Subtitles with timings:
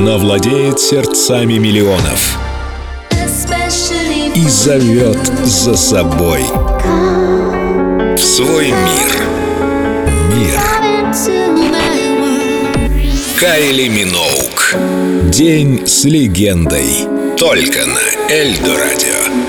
[0.00, 2.38] Она владеет сердцами миллионов
[4.34, 6.42] и зовет за собой
[8.16, 9.22] в свой мир.
[10.34, 10.58] Мир.
[13.38, 14.74] Кайли Миноук.
[15.30, 17.06] День с легендой.
[17.36, 19.39] Только на Эльдо Радио.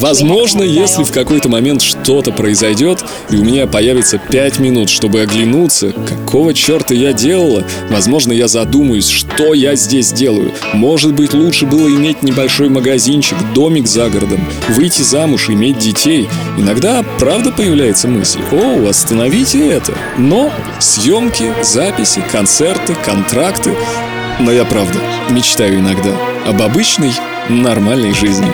[0.00, 5.92] Возможно, если в какой-то момент что-то произойдет, и у меня появится пять минут, чтобы оглянуться,
[5.92, 10.52] какого черта я делала, возможно, я задумаюсь, что я здесь делаю.
[10.72, 16.28] Может быть, лучше было иметь небольшой магазинчик, домик за городом, выйти замуж, иметь детей.
[16.56, 19.94] Иногда, правда, появляется мысль, о, остановите это.
[20.16, 23.74] Но съемки, записи, концерты, контракты.
[24.38, 24.98] Но я, правда,
[25.30, 26.10] мечтаю иногда
[26.46, 27.10] об обычной,
[27.48, 28.52] нормальной жизни.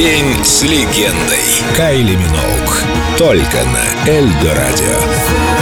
[0.00, 1.76] День с легендой.
[1.76, 2.84] Кайли Миноук.
[3.18, 5.59] Только на Эльдо Радио.